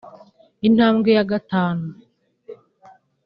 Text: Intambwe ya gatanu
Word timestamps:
Intambwe 0.67 1.09
ya 1.17 1.23
gatanu 1.31 1.87